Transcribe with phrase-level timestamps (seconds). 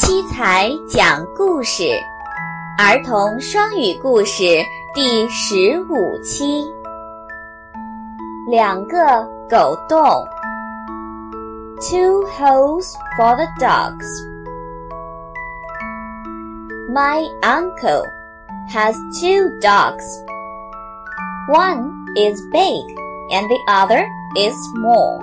[0.00, 1.82] 七彩讲故事，
[2.78, 4.42] 儿童双语故事
[4.94, 6.64] 第十五期。
[8.50, 10.00] 两个狗洞
[11.89, 14.07] ，Two holes for the dogs.
[16.89, 18.05] My uncle
[18.69, 20.05] has two dogs.
[21.49, 22.85] One is big
[23.31, 24.05] and the other
[24.37, 25.19] is small.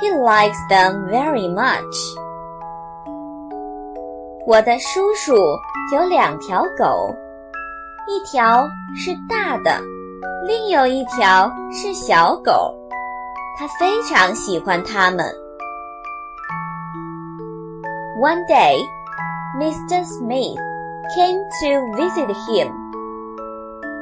[0.00, 2.16] He likes them very much.
[4.46, 5.34] 我的叔叔
[5.92, 7.14] 有两条狗，
[8.08, 8.66] 一条
[8.96, 9.80] 是大的，
[10.46, 12.74] 另有一条是小狗。
[13.58, 15.26] 他非常喜欢它们。
[18.15, 18.81] One day,
[19.57, 20.05] Mr.
[20.05, 20.57] Smith
[21.15, 22.71] came to visit him.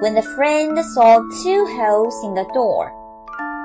[0.02, 2.94] When the friend saw two holes in the door,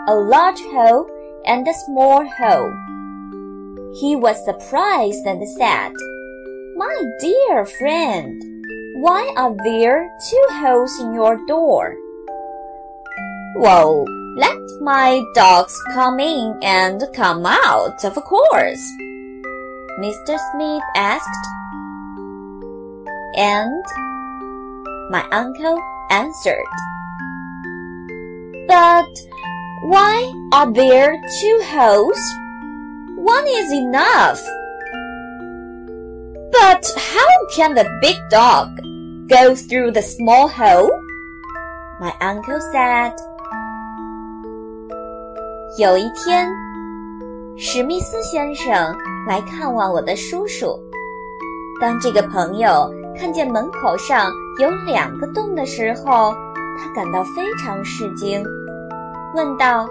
[0.08, 1.06] a large hole
[1.44, 2.72] and a small hole,
[4.00, 5.92] he was surprised and said,
[6.78, 8.42] my dear friend,
[9.02, 11.94] why are there two holes in your door?
[13.56, 14.06] Well,
[14.38, 18.80] let my dogs come in and come out, of course,
[19.99, 20.37] Mr.
[20.51, 21.45] Smith asked.
[23.35, 23.83] And
[25.09, 26.71] my uncle answered.
[28.67, 29.09] But
[29.83, 32.19] why are there two holes?
[33.17, 34.41] One is enough.
[36.51, 38.69] But how can the big dog
[39.27, 40.91] go through the small hole?
[41.99, 43.13] My uncle said.
[45.77, 46.47] 有一天，
[47.60, 50.78] 史密斯先生来看望我的叔叔。
[51.80, 56.32] 当这个朋友看见门口上有两个洞的时候，
[56.78, 58.44] 他感到非常吃惊，
[59.34, 59.88] 问道：“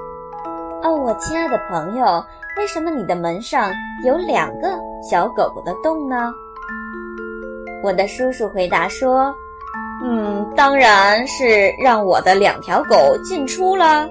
[0.81, 2.23] 哦，我亲爱的朋友，
[2.57, 3.69] 为什么你的门上
[4.05, 6.31] 有两个小狗狗的洞呢？”
[7.83, 9.35] 我的叔叔回答说
[10.05, 14.07] ：“嗯，当然是让我的两条狗进出了。”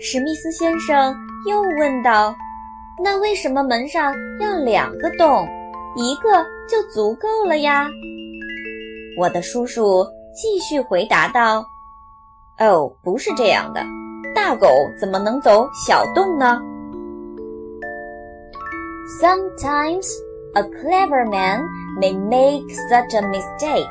[0.00, 1.12] 史密斯先生
[1.46, 2.34] 又问道
[3.02, 5.46] ：“那为什么门上要两个洞？
[5.96, 7.88] 一个就足够了呀？”
[9.18, 11.64] 我的叔叔继续回答道
[12.58, 13.82] ：“哦，不是这样的，
[14.34, 14.68] 大狗
[14.98, 16.60] 怎么能走小洞呢
[19.20, 20.06] ？”Sometimes
[20.54, 21.62] a clever man.
[21.98, 23.88] may make such a mistake.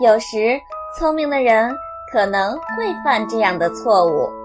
[0.00, 0.60] 有时，
[0.96, 1.74] 聪明的人
[2.12, 4.39] 可能会犯这样的错误。